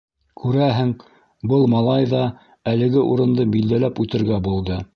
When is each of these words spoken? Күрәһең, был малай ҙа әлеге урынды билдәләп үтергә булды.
Күрәһең, 0.43 0.93
был 1.51 1.67
малай 1.75 2.09
ҙа 2.15 2.21
әлеге 2.73 3.05
урынды 3.13 3.47
билдәләп 3.55 4.05
үтергә 4.07 4.41
булды. 4.49 4.83